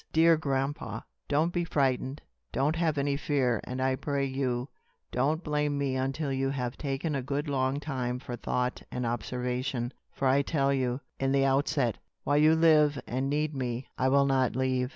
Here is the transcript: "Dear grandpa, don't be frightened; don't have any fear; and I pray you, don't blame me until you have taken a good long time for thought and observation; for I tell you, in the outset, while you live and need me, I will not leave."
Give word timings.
"Dear 0.13 0.35
grandpa, 0.35 1.01
don't 1.27 1.53
be 1.53 1.63
frightened; 1.63 2.23
don't 2.51 2.75
have 2.75 2.97
any 2.97 3.15
fear; 3.17 3.61
and 3.65 3.79
I 3.79 3.95
pray 3.95 4.25
you, 4.25 4.67
don't 5.11 5.43
blame 5.43 5.77
me 5.77 5.95
until 5.95 6.33
you 6.33 6.49
have 6.49 6.75
taken 6.75 7.13
a 7.13 7.21
good 7.21 7.47
long 7.47 7.79
time 7.79 8.17
for 8.17 8.35
thought 8.35 8.81
and 8.91 9.05
observation; 9.05 9.93
for 10.11 10.27
I 10.27 10.41
tell 10.41 10.73
you, 10.73 11.01
in 11.19 11.31
the 11.31 11.45
outset, 11.45 11.99
while 12.23 12.37
you 12.37 12.55
live 12.55 12.99
and 13.05 13.29
need 13.29 13.53
me, 13.53 13.85
I 13.95 14.07
will 14.09 14.25
not 14.25 14.55
leave." 14.55 14.89